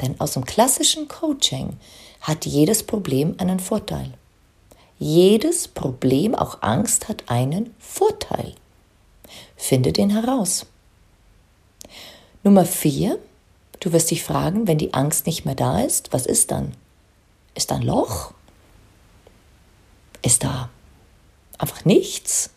Denn 0.00 0.20
aus 0.20 0.32
dem 0.32 0.44
klassischen 0.44 1.08
Coaching 1.08 1.76
hat 2.20 2.46
jedes 2.46 2.84
Problem 2.84 3.34
einen 3.38 3.58
Vorteil. 3.58 4.14
Jedes 4.98 5.68
Problem, 5.68 6.34
auch 6.34 6.62
Angst, 6.62 7.08
hat 7.08 7.24
einen 7.26 7.74
Vorteil. 7.78 8.54
Finde 9.56 9.92
den 9.92 10.10
heraus. 10.10 10.66
Nummer 12.44 12.64
vier, 12.64 13.18
du 13.80 13.92
wirst 13.92 14.10
dich 14.10 14.22
fragen, 14.24 14.66
wenn 14.66 14.78
die 14.78 14.94
Angst 14.94 15.26
nicht 15.26 15.44
mehr 15.44 15.54
da 15.54 15.80
ist, 15.80 16.12
was 16.12 16.26
ist 16.26 16.50
dann? 16.50 16.72
Ist 17.54 17.70
da 17.70 17.76
ein 17.76 17.82
Loch? 17.82 18.32
Ist 20.22 20.44
da 20.44 20.70
einfach 21.58 21.84
nichts? 21.84 22.50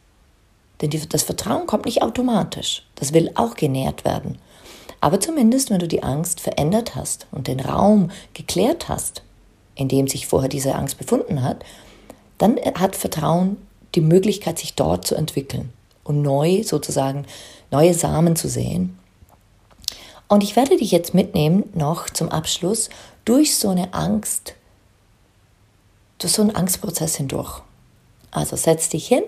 Denn 0.82 0.90
die, 0.90 1.08
das 1.08 1.24
Vertrauen 1.24 1.68
kommt 1.68 1.86
nicht 1.86 2.02
automatisch. 2.02 2.86
Das 2.96 3.14
will 3.14 3.32
auch 3.36 3.56
genährt 3.56 4.06
werden. 4.06 4.38
Aber 5.02 5.20
zumindest, 5.20 5.70
wenn 5.70 5.80
du 5.80 5.88
die 5.88 6.04
Angst 6.04 6.40
verändert 6.40 6.96
hast 6.96 7.28
und 7.32 7.48
den 7.48 7.60
Raum 7.60 8.12
geklärt 8.34 8.90
hast, 8.90 9.22
in 9.76 9.88
dem 9.88 10.08
sich 10.08 10.28
vorher 10.28 10.50
diese 10.50 10.76
Angst 10.76 10.98
befunden 10.98 11.44
hat, 11.44 11.64
dann 12.38 12.58
hat 12.76 12.96
Vertrauen 12.96 13.58
die 13.96 14.02
Möglichkeit, 14.02 14.60
sich 14.60 14.76
dort 14.76 15.06
zu 15.06 15.16
entwickeln 15.16 15.72
und 16.04 16.22
neu 16.22 16.64
sozusagen 16.64 17.26
neue 17.72 17.94
Samen 17.94 18.36
zu 18.36 18.50
sehen. 18.50 18.98
Und 20.28 20.44
ich 20.44 20.56
werde 20.56 20.78
dich 20.78 20.92
jetzt 20.92 21.14
mitnehmen, 21.14 21.64
noch 21.74 22.10
zum 22.10 22.30
Abschluss, 22.30 22.90
durch 23.26 23.58
so 23.58 23.70
eine 23.70 23.94
Angst, 23.94 24.56
durch 26.18 26.34
so 26.34 26.42
einen 26.42 26.56
Angstprozess 26.56 27.16
hindurch. 27.16 27.62
Also 28.32 28.56
setz 28.56 28.90
dich 28.90 29.08
hin, 29.08 29.24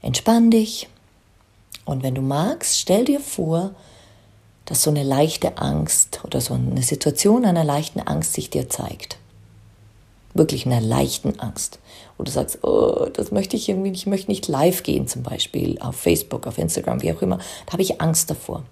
Entspann 0.00 0.50
dich 0.50 0.88
und 1.84 2.02
wenn 2.02 2.14
du 2.14 2.22
magst, 2.22 2.78
stell 2.78 3.04
dir 3.04 3.20
vor, 3.20 3.72
dass 4.64 4.82
so 4.82 4.90
eine 4.90 5.02
leichte 5.02 5.58
Angst 5.58 6.20
oder 6.24 6.40
so 6.40 6.54
eine 6.54 6.82
Situation 6.82 7.44
einer 7.44 7.64
leichten 7.64 8.00
Angst 8.00 8.34
sich 8.34 8.50
dir 8.50 8.68
zeigt. 8.68 9.18
Wirklich 10.38 10.64
einer 10.64 10.80
leichten 10.80 11.38
Angst. 11.38 11.78
Wo 12.16 12.24
du 12.24 12.30
sagst, 12.30 12.64
oh, 12.64 13.08
das 13.12 13.30
möchte 13.30 13.56
ich 13.56 13.68
irgendwie 13.68 13.90
ich 13.90 14.06
möchte 14.06 14.30
nicht 14.30 14.48
live 14.48 14.82
gehen 14.82 15.06
zum 15.06 15.22
Beispiel, 15.22 15.78
auf 15.80 15.96
Facebook, 15.96 16.46
auf 16.46 16.58
Instagram, 16.58 17.02
wie 17.02 17.12
auch 17.12 17.22
immer. 17.22 17.38
Da 17.66 17.72
habe 17.72 17.82
ich 17.82 18.00
Angst 18.00 18.30
davor. 18.30 18.62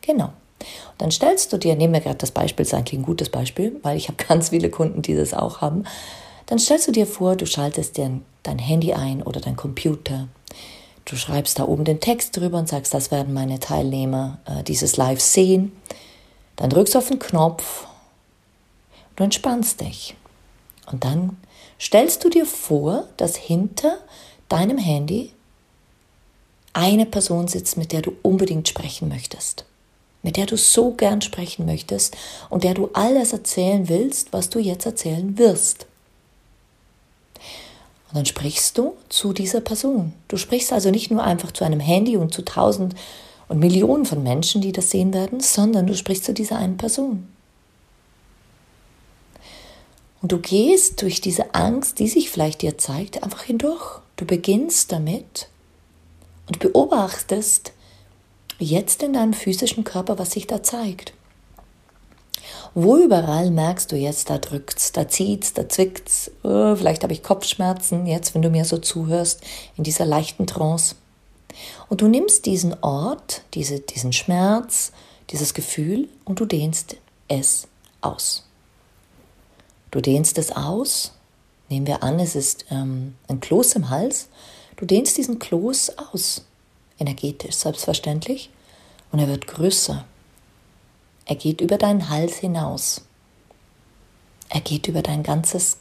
Genau. 0.00 0.26
Und 0.26 0.98
dann 0.98 1.10
stellst 1.10 1.52
du 1.52 1.58
dir, 1.58 1.76
nehmen 1.76 1.94
wir 1.94 2.00
gerade 2.00 2.18
das 2.18 2.30
Beispiel, 2.30 2.64
ist 2.64 2.74
eigentlich 2.74 2.98
ein 2.98 3.04
gutes 3.04 3.28
Beispiel, 3.28 3.78
weil 3.82 3.96
ich 3.96 4.08
habe 4.08 4.22
ganz 4.28 4.48
viele 4.48 4.70
Kunden, 4.70 5.02
die 5.02 5.14
das 5.14 5.34
auch 5.34 5.60
haben. 5.60 5.84
Dann 6.46 6.58
stellst 6.58 6.88
du 6.88 6.92
dir 6.92 7.06
vor, 7.06 7.36
du 7.36 7.46
schaltest 7.46 7.96
dir 7.96 8.20
dein 8.42 8.58
Handy 8.58 8.92
ein 8.92 9.22
oder 9.22 9.40
dein 9.40 9.56
Computer 9.56 10.28
Du 11.04 11.16
schreibst 11.16 11.58
da 11.58 11.64
oben 11.64 11.84
den 11.84 12.00
Text 12.00 12.36
drüber 12.36 12.58
und 12.58 12.68
sagst, 12.68 12.94
das 12.94 13.10
werden 13.10 13.34
meine 13.34 13.58
Teilnehmer 13.58 14.38
äh, 14.46 14.62
dieses 14.62 14.96
Live 14.96 15.20
sehen. 15.20 15.72
Dann 16.56 16.70
drückst 16.70 16.94
du 16.94 16.98
auf 16.98 17.08
den 17.08 17.18
Knopf, 17.18 17.86
du 19.16 19.24
entspannst 19.24 19.80
dich. 19.80 20.16
Und 20.90 21.04
dann 21.04 21.36
stellst 21.80 22.24
du 22.24 22.28
dir 22.28 22.46
vor, 22.46 23.08
dass 23.16 23.36
hinter 23.36 23.98
deinem 24.48 24.78
Handy 24.78 25.32
eine 26.72 27.06
Person 27.06 27.48
sitzt, 27.48 27.76
mit 27.76 27.92
der 27.92 28.02
du 28.02 28.12
unbedingt 28.22 28.68
sprechen 28.68 29.08
möchtest. 29.08 29.64
Mit 30.22 30.36
der 30.36 30.46
du 30.46 30.56
so 30.56 30.92
gern 30.92 31.20
sprechen 31.20 31.66
möchtest 31.66 32.16
und 32.50 32.64
der 32.64 32.74
du 32.74 32.90
alles 32.92 33.32
erzählen 33.32 33.88
willst, 33.88 34.32
was 34.32 34.50
du 34.50 34.58
jetzt 34.58 34.86
erzählen 34.86 35.38
wirst. 35.38 35.86
Und 38.08 38.18
dann 38.18 38.26
sprichst 38.26 38.78
du 38.78 38.94
zu 39.08 39.32
dieser 39.32 39.60
Person. 39.60 40.12
Du 40.28 40.36
sprichst 40.36 40.72
also 40.72 40.90
nicht 40.90 41.10
nur 41.10 41.22
einfach 41.22 41.52
zu 41.52 41.64
einem 41.64 41.80
Handy 41.80 42.16
und 42.16 42.32
zu 42.32 42.42
tausend 42.42 42.94
und 43.48 43.58
Millionen 43.58 44.06
von 44.06 44.22
Menschen, 44.22 44.62
die 44.62 44.72
das 44.72 44.90
sehen 44.90 45.12
werden, 45.12 45.40
sondern 45.40 45.86
du 45.86 45.94
sprichst 45.94 46.24
zu 46.24 46.32
dieser 46.32 46.56
einen 46.56 46.76
Person. 46.76 47.28
Und 50.24 50.32
du 50.32 50.38
gehst 50.38 51.02
durch 51.02 51.20
diese 51.20 51.54
Angst, 51.54 51.98
die 51.98 52.08
sich 52.08 52.30
vielleicht 52.30 52.62
dir 52.62 52.78
zeigt, 52.78 53.22
einfach 53.22 53.42
hindurch. 53.42 54.00
Du 54.16 54.24
beginnst 54.24 54.90
damit 54.90 55.50
und 56.46 56.60
beobachtest 56.60 57.72
jetzt 58.58 59.02
in 59.02 59.12
deinem 59.12 59.34
physischen 59.34 59.84
Körper, 59.84 60.18
was 60.18 60.30
sich 60.30 60.46
da 60.46 60.62
zeigt. 60.62 61.12
Wo 62.72 62.96
überall 62.96 63.50
merkst 63.50 63.92
du 63.92 63.96
jetzt, 63.96 64.30
da 64.30 64.38
drückt's, 64.38 64.92
da 64.92 65.06
zieht's, 65.08 65.52
da 65.52 65.68
zwickt's, 65.68 66.30
oh, 66.42 66.74
vielleicht 66.74 67.02
habe 67.02 67.12
ich 67.12 67.22
Kopfschmerzen, 67.22 68.06
jetzt, 68.06 68.34
wenn 68.34 68.40
du 68.40 68.48
mir 68.48 68.64
so 68.64 68.78
zuhörst, 68.78 69.42
in 69.76 69.84
dieser 69.84 70.06
leichten 70.06 70.46
Trance. 70.46 70.94
Und 71.90 72.00
du 72.00 72.08
nimmst 72.08 72.46
diesen 72.46 72.74
Ort, 72.82 73.42
diese, 73.52 73.78
diesen 73.80 74.14
Schmerz, 74.14 74.92
dieses 75.28 75.52
Gefühl 75.52 76.08
und 76.24 76.40
du 76.40 76.46
dehnst 76.46 76.96
es 77.28 77.68
aus. 78.00 78.43
Du 79.94 80.00
dehnst 80.00 80.38
es 80.38 80.50
aus, 80.50 81.12
nehmen 81.68 81.86
wir 81.86 82.02
an, 82.02 82.18
es 82.18 82.34
ist 82.34 82.66
ähm, 82.72 83.14
ein 83.28 83.38
Kloß 83.38 83.76
im 83.76 83.90
Hals, 83.90 84.28
du 84.74 84.86
dehnst 84.86 85.16
diesen 85.16 85.38
Kloß 85.38 85.98
aus, 85.98 86.44
energetisch, 86.98 87.54
selbstverständlich, 87.54 88.50
und 89.12 89.20
er 89.20 89.28
wird 89.28 89.46
größer. 89.46 90.04
Er 91.26 91.36
geht 91.36 91.60
über 91.60 91.78
deinen 91.78 92.08
Hals 92.08 92.38
hinaus. 92.38 93.02
Er 94.48 94.62
geht 94.62 94.88
über 94.88 95.00
dein 95.00 95.22
ganzes 95.22 95.76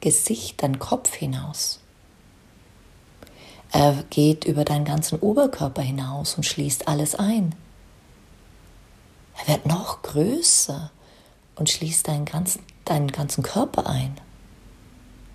Gesicht, 0.00 0.60
dein 0.60 0.80
Kopf 0.80 1.14
hinaus. 1.14 1.78
Er 3.70 4.02
geht 4.10 4.44
über 4.44 4.64
deinen 4.64 4.84
ganzen 4.84 5.20
Oberkörper 5.20 5.82
hinaus 5.82 6.34
und 6.34 6.42
schließt 6.42 6.88
alles 6.88 7.14
ein. 7.14 7.54
Er 9.38 9.54
wird 9.54 9.66
noch 9.66 10.02
größer 10.02 10.90
und 11.54 11.70
schließt 11.70 12.08
deinen 12.08 12.24
ganzen, 12.24 12.60
deinen 12.84 13.12
ganzen 13.12 13.42
Körper 13.42 13.86
ein. 13.86 14.16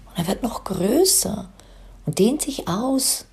Und 0.07 0.17
er 0.17 0.27
wird 0.27 0.43
noch 0.43 0.63
größer 0.63 1.49
und 2.05 2.19
dehnt 2.19 2.41
sich 2.41 2.67
aus 2.67 3.25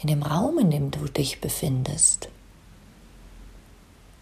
in 0.00 0.08
dem 0.08 0.22
Raum, 0.22 0.58
in 0.58 0.70
dem 0.70 0.90
du 0.90 1.06
dich 1.06 1.40
befindest. 1.40 2.28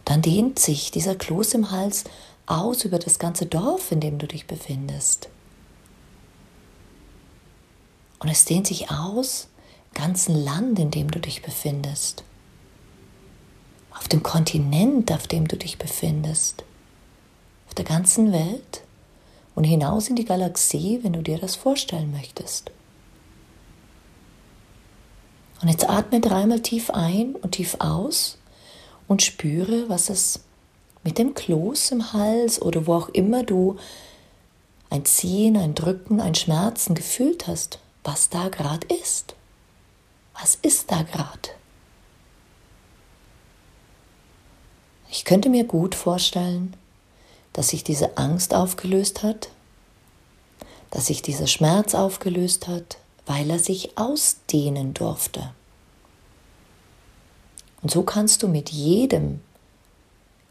Dann 0.04 0.22
dehnt 0.22 0.58
sich 0.58 0.90
dieser 0.90 1.14
Kloß 1.14 1.54
im 1.54 1.70
Hals 1.70 2.04
aus 2.46 2.84
über 2.84 2.98
das 2.98 3.18
ganze 3.18 3.46
Dorf, 3.46 3.92
in 3.92 4.00
dem 4.00 4.18
du 4.18 4.26
dich 4.26 4.46
befindest. 4.46 5.28
Und 8.18 8.28
es 8.28 8.44
dehnt 8.44 8.66
sich 8.66 8.90
aus 8.90 9.48
im 9.88 10.02
ganzen 10.02 10.34
Land, 10.34 10.78
in 10.78 10.90
dem 10.90 11.10
du 11.10 11.20
dich 11.20 11.42
befindest. 11.42 12.24
Auf 13.92 14.08
dem 14.08 14.22
Kontinent, 14.22 15.10
auf 15.12 15.26
dem 15.26 15.48
du 15.48 15.56
dich 15.56 15.78
befindest. 15.78 16.64
Auf 17.68 17.74
der 17.74 17.84
ganzen 17.84 18.32
Welt 18.32 18.82
und 19.54 19.64
hinaus 19.64 20.08
in 20.08 20.16
die 20.16 20.24
Galaxie, 20.24 21.00
wenn 21.02 21.12
du 21.12 21.22
dir 21.22 21.38
das 21.38 21.56
vorstellen 21.56 22.12
möchtest. 22.12 22.70
Und 25.62 25.68
jetzt 25.68 25.88
atme 25.88 26.20
dreimal 26.20 26.60
tief 26.60 26.90
ein 26.90 27.34
und 27.34 27.52
tief 27.52 27.76
aus 27.80 28.38
und 29.08 29.22
spüre, 29.22 29.88
was 29.88 30.08
es 30.08 30.40
mit 31.02 31.18
dem 31.18 31.34
Kloß 31.34 31.92
im 31.92 32.12
Hals 32.12 32.60
oder 32.60 32.86
wo 32.86 32.94
auch 32.94 33.08
immer 33.10 33.42
du 33.42 33.76
ein 34.88 35.04
Ziehen, 35.04 35.56
ein 35.56 35.74
Drücken, 35.74 36.20
ein 36.20 36.34
Schmerzen 36.34 36.94
gefühlt 36.94 37.46
hast, 37.46 37.78
was 38.04 38.28
da 38.28 38.48
gerade 38.48 38.86
ist. 39.02 39.34
Was 40.40 40.56
ist 40.56 40.90
da 40.90 41.02
gerade? 41.02 41.50
Ich 45.10 45.24
könnte 45.24 45.48
mir 45.48 45.64
gut 45.64 45.94
vorstellen, 45.94 46.74
dass 47.52 47.68
sich 47.68 47.84
diese 47.84 48.16
Angst 48.16 48.54
aufgelöst 48.54 49.22
hat, 49.22 49.50
dass 50.90 51.06
sich 51.06 51.22
dieser 51.22 51.46
Schmerz 51.46 51.94
aufgelöst 51.94 52.68
hat, 52.68 52.98
weil 53.26 53.50
er 53.50 53.58
sich 53.58 53.96
ausdehnen 53.96 54.94
durfte. 54.94 55.52
Und 57.82 57.90
so 57.90 58.02
kannst 58.02 58.42
du 58.42 58.48
mit 58.48 58.70
jedem 58.70 59.40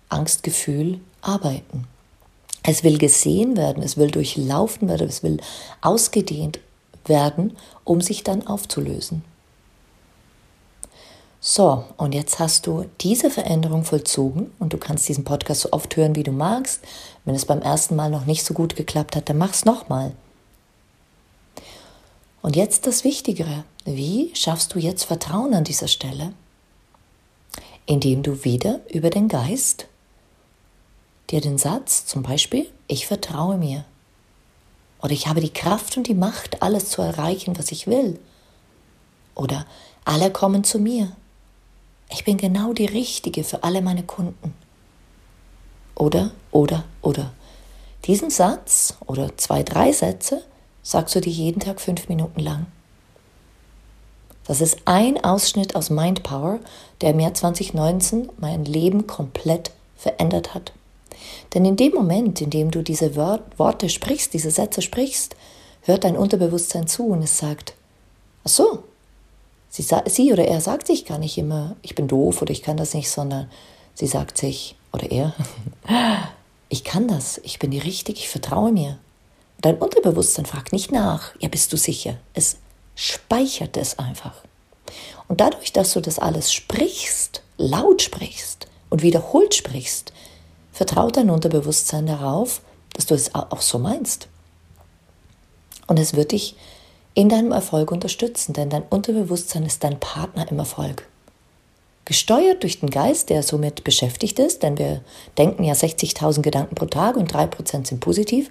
Angstgefühl 0.10 1.00
arbeiten. 1.22 1.88
Es 2.63 2.84
will 2.84 2.98
gesehen 2.98 3.56
werden, 3.58 3.84
es 3.84 3.98
will 3.98 4.12
durchlaufen 4.12 4.88
werden, 4.89 5.08
es 5.08 5.24
will 5.24 5.39
ausgedehnt 5.82 6.60
werden, 7.06 7.56
um 7.84 8.01
sich 8.01 8.24
dann 8.24 8.46
aufzulösen. 8.48 9.24
So, 11.41 11.86
und 11.96 12.13
jetzt 12.13 12.39
hast 12.39 12.67
du 12.67 12.86
diese 13.00 13.31
Veränderung 13.31 13.86
vollzogen 13.86 14.51
und 14.60 14.74
du 14.74 14.77
kannst 14.77 15.08
diesen 15.08 15.24
Podcast 15.24 15.62
so 15.62 15.72
oft 15.72 15.96
hören, 15.96 16.15
wie 16.15 16.24
du 16.24 16.34
magst. 16.34 16.81
Wenn 17.24 17.34
es 17.34 17.46
beim 17.46 17.62
ersten 17.62 17.96
Mal 17.96 18.10
noch 18.10 18.25
nicht 18.25 18.43
so 18.43 18.53
gut 18.53 18.75
geklappt 18.75 19.15
hat, 19.15 19.29
dann 19.29 19.38
mach's 19.38 19.63
nochmal. 19.63 20.12
Und 22.41 22.55
jetzt 22.55 22.88
das 22.88 23.05
Wichtigere. 23.05 23.63
Wie 23.86 24.31
schaffst 24.36 24.74
du 24.74 24.79
jetzt 24.79 25.05
Vertrauen 25.05 25.53
an 25.53 25.63
dieser 25.63 25.88
Stelle? 25.88 26.34
Indem 27.86 28.22
du 28.22 28.43
wieder 28.43 28.81
über 28.91 29.10
den 29.10 29.29
Geist 29.29 29.88
dir 31.29 31.41
den 31.41 31.58
Satz, 31.58 32.05
zum 32.05 32.24
Beispiel, 32.24 32.67
ich 32.88 33.08
vertraue 33.08 33.58
mir. 33.58 33.86
Oder 35.01 35.12
ich 35.12 35.27
habe 35.27 35.41
die 35.41 35.53
Kraft 35.53 35.96
und 35.96 36.08
die 36.08 36.15
Macht, 36.15 36.62
alles 36.62 36.89
zu 36.89 37.01
erreichen, 37.01 37.58
was 37.58 37.72
ich 37.72 37.88
will. 37.88 38.19
Oder 39.36 39.65
alle 40.05 40.31
kommen 40.31 40.63
zu 40.63 40.79
mir. 40.79 41.15
Ich 42.10 42.25
bin 42.25 42.38
genau 42.38 42.74
die 42.74 42.88
Richtige 42.88 43.44
für 43.44 43.63
alle 43.63 43.82
meine 43.82 44.04
Kunden. 44.04 44.54
Oder, 45.96 46.32
oder, 46.51 46.86
oder. 47.01 47.32
Diesen 48.06 48.30
Satz 48.30 48.98
oder 49.06 49.38
zwei, 49.38 49.63
drei 49.63 49.92
Sätze 49.92 50.44
sagst 50.82 51.16
du 51.16 51.22
dir 51.22 51.32
jeden 51.32 51.60
Tag 51.60 51.80
fünf 51.80 52.10
Minuten 52.10 52.39
lang. 52.39 52.66
Das 54.48 54.62
ist 54.62 54.80
ein 54.86 55.24
Ausschnitt 55.24 55.75
aus 55.75 55.92
Mind 55.92 56.24
Power, 56.24 56.60
der 57.01 57.12
im 57.12 57.20
Jahr 57.20 57.36
2019 57.36 58.30
mein 58.38 58.66
Leben 58.66 59.06
komplett 59.06 59.72
verändert 59.96 60.56
hat. 60.56 60.72
Denn 61.54 61.66
in 61.66 61.75
dem 61.75 61.94
Moment, 61.94 62.42
in 62.42 62.50
dem 62.50 62.72
du 62.72 62.82
diese 62.82 63.16
Worte 63.16 63.89
sprichst, 63.89 64.34
diese 64.34 64.50
Sätze 64.50 64.82
sprichst, 64.82 65.36
hört 65.82 66.04
dein 66.04 66.18
Unterbewusstsein 66.18 66.88
zu 66.88 67.08
und 67.08 67.22
es 67.22 67.38
sagt, 67.38 67.75
ach 68.44 68.50
so, 68.50 68.84
sie, 69.69 69.85
sie 70.07 70.33
oder 70.33 70.45
er 70.45 70.61
sagt 70.61 70.88
sich 70.88 71.05
gar 71.05 71.17
nicht 71.17 71.38
immer, 71.38 71.75
ich 71.81 71.95
bin 71.95 72.07
doof 72.07 72.41
oder 72.41 72.51
ich 72.51 72.61
kann 72.61 72.77
das 72.77 72.93
nicht, 72.93 73.09
sondern 73.09 73.49
sie 73.93 74.07
sagt 74.07 74.38
sich, 74.38 74.75
oder 74.91 75.09
er, 75.11 75.33
ich 76.69 76.83
kann 76.83 77.07
das, 77.07 77.39
ich 77.43 77.59
bin 77.59 77.71
die 77.71 77.79
Richtige, 77.79 78.19
ich 78.19 78.29
vertraue 78.29 78.71
mir. 78.71 78.97
Dein 79.61 79.77
Unterbewusstsein 79.77 80.45
fragt 80.45 80.71
nicht 80.71 80.91
nach, 80.91 81.33
ja, 81.39 81.49
bist 81.49 81.73
du 81.73 81.77
sicher? 81.77 82.17
Es 82.33 82.57
speichert 82.95 83.77
es 83.77 83.99
einfach. 83.99 84.43
Und 85.27 85.41
dadurch, 85.41 85.73
dass 85.73 85.93
du 85.93 86.01
das 86.01 86.17
alles 86.17 86.51
sprichst, 86.51 87.43
laut 87.57 88.01
sprichst 88.01 88.67
und 88.89 89.03
wiederholt 89.03 89.53
sprichst, 89.53 90.13
vertraut 90.71 91.17
dein 91.17 91.29
Unterbewusstsein 91.29 92.07
darauf, 92.07 92.61
dass 92.93 93.05
du 93.05 93.13
es 93.13 93.35
auch 93.35 93.61
so 93.61 93.79
meinst. 93.79 94.27
Und 95.88 95.99
es 95.99 96.13
wird 96.15 96.31
dich 96.31 96.55
in 97.19 97.27
deinem 97.27 97.51
Erfolg 97.51 97.91
unterstützen, 97.91 98.53
denn 98.53 98.69
dein 98.69 98.83
Unterbewusstsein 98.83 99.65
ist 99.65 99.83
dein 99.83 99.99
Partner 99.99 100.49
im 100.49 100.57
Erfolg. 100.57 101.05
Gesteuert 102.05 102.63
durch 102.63 102.79
den 102.79 102.89
Geist, 102.89 103.29
der 103.29 103.43
somit 103.43 103.83
beschäftigt 103.83 104.39
ist, 104.39 104.63
denn 104.63 104.77
wir 104.77 105.01
denken 105.38 105.65
ja 105.65 105.73
60.000 105.73 106.41
Gedanken 106.41 106.75
pro 106.75 106.85
Tag 106.85 107.17
und 107.17 107.29
3% 107.35 107.85
sind 107.85 107.99
positiv. 107.99 108.49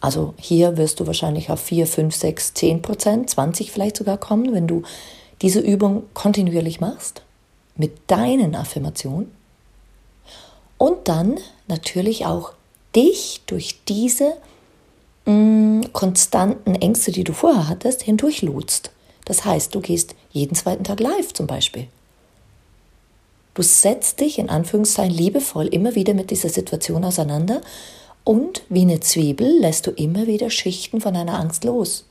Also 0.00 0.32
hier 0.38 0.78
wirst 0.78 0.98
du 0.98 1.06
wahrscheinlich 1.06 1.50
auf 1.50 1.60
4, 1.60 1.86
5, 1.86 2.14
6, 2.14 2.54
10 2.54 2.80
Prozent, 2.80 3.28
20 3.28 3.70
vielleicht 3.70 3.98
sogar 3.98 4.16
kommen, 4.16 4.54
wenn 4.54 4.66
du 4.66 4.80
diese 5.42 5.60
Übung 5.60 6.04
kontinuierlich 6.14 6.80
machst 6.80 7.20
mit 7.76 8.10
deinen 8.10 8.54
Affirmationen 8.54 9.30
und 10.78 11.06
dann 11.06 11.38
natürlich 11.68 12.24
auch 12.24 12.54
dich 12.96 13.42
durch 13.44 13.80
diese 13.86 14.38
mh, 15.30 15.86
mm, 15.86 15.92
konstanten 15.92 16.74
Ängste, 16.74 17.12
die 17.12 17.24
du 17.24 17.32
vorher 17.32 17.68
hattest, 17.68 18.02
hindurch 18.02 18.42
lotst. 18.42 18.90
Das 19.24 19.44
heißt, 19.44 19.74
du 19.74 19.80
gehst 19.80 20.14
jeden 20.30 20.54
zweiten 20.54 20.84
Tag 20.84 21.00
live 21.00 21.32
zum 21.32 21.46
Beispiel. 21.46 21.86
Du 23.54 23.62
setzt 23.62 24.20
dich 24.20 24.38
in 24.38 24.48
Anführungszeichen 24.48 25.14
liebevoll 25.14 25.66
immer 25.66 25.94
wieder 25.94 26.14
mit 26.14 26.30
dieser 26.30 26.48
Situation 26.48 27.04
auseinander 27.04 27.60
und 28.24 28.62
wie 28.68 28.82
eine 28.82 29.00
Zwiebel 29.00 29.58
lässt 29.60 29.86
du 29.86 29.90
immer 29.90 30.26
wieder 30.26 30.50
Schichten 30.50 31.00
von 31.00 31.14
deiner 31.14 31.38
Angst 31.38 31.64
los. 31.64 32.04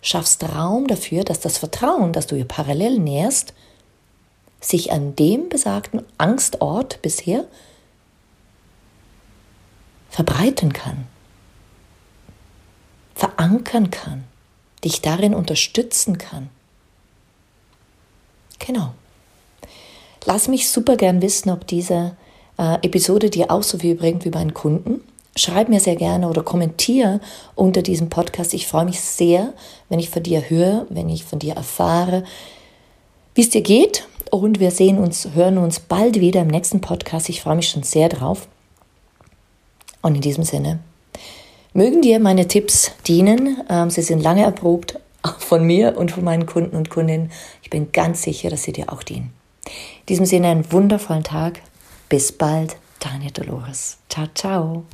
Schaffst 0.00 0.42
Raum 0.44 0.86
dafür, 0.86 1.24
dass 1.24 1.40
das 1.40 1.58
Vertrauen, 1.58 2.12
das 2.12 2.26
du 2.26 2.36
ihr 2.36 2.46
parallel 2.46 2.98
nährst, 2.98 3.52
sich 4.60 4.92
an 4.92 5.14
dem 5.16 5.50
besagten 5.50 6.02
Angstort 6.16 7.02
bisher 7.02 7.44
verbreiten 10.08 10.72
kann, 10.72 11.06
verankern 13.14 13.90
kann, 13.90 14.24
dich 14.82 15.00
darin 15.00 15.34
unterstützen 15.34 16.18
kann. 16.18 16.50
Genau. 18.58 18.94
Lass 20.24 20.48
mich 20.48 20.68
super 20.70 20.96
gern 20.96 21.20
wissen, 21.22 21.50
ob 21.50 21.66
diese 21.66 22.16
äh, 22.58 22.74
Episode 22.82 23.30
dir 23.30 23.50
auch 23.50 23.62
so 23.62 23.78
viel 23.78 23.94
bringt 23.94 24.24
wie 24.24 24.30
meinen 24.30 24.54
Kunden. 24.54 25.00
Schreib 25.36 25.68
mir 25.68 25.80
sehr 25.80 25.96
gerne 25.96 26.28
oder 26.28 26.42
kommentiere 26.42 27.20
unter 27.54 27.82
diesem 27.82 28.08
Podcast. 28.08 28.54
Ich 28.54 28.66
freue 28.66 28.84
mich 28.84 29.00
sehr, 29.00 29.52
wenn 29.88 29.98
ich 29.98 30.08
von 30.08 30.22
dir 30.22 30.48
höre, 30.48 30.86
wenn 30.88 31.08
ich 31.08 31.24
von 31.24 31.40
dir 31.40 31.54
erfahre, 31.54 32.24
wie 33.34 33.42
es 33.42 33.50
dir 33.50 33.62
geht. 33.62 34.06
Und 34.30 34.60
wir 34.60 34.70
sehen 34.70 34.98
uns, 34.98 35.28
hören 35.34 35.58
uns 35.58 35.80
bald 35.80 36.20
wieder 36.20 36.40
im 36.42 36.48
nächsten 36.48 36.80
Podcast. 36.80 37.28
Ich 37.28 37.42
freue 37.42 37.56
mich 37.56 37.68
schon 37.68 37.82
sehr 37.82 38.08
drauf. 38.08 38.48
Und 40.02 40.14
in 40.14 40.20
diesem 40.20 40.44
Sinne, 40.44 40.78
mögen 41.74 42.00
dir 42.00 42.18
meine 42.20 42.48
Tipps 42.48 42.92
dienen. 43.06 43.58
Ähm, 43.68 43.90
sie 43.90 44.02
sind 44.02 44.22
lange 44.22 44.42
erprobt 44.42 44.98
von 45.38 45.64
mir 45.64 45.96
und 45.96 46.10
von 46.10 46.24
meinen 46.24 46.46
Kunden 46.46 46.76
und 46.76 46.88
Kundinnen. 46.88 47.30
Ich 47.62 47.70
bin 47.70 47.92
ganz 47.92 48.22
sicher, 48.22 48.48
dass 48.48 48.62
sie 48.62 48.72
dir 48.72 48.92
auch 48.92 49.02
dienen. 49.02 49.32
In 49.66 50.06
diesem 50.08 50.26
Sinne 50.26 50.48
einen 50.48 50.72
wundervollen 50.72 51.24
Tag. 51.24 51.60
Bis 52.08 52.32
bald, 52.32 52.76
Daniel 53.00 53.32
Dolores. 53.32 53.98
Ciao, 54.08 54.26
ciao. 54.34 54.84